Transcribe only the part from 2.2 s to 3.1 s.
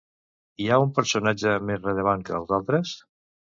que els altres?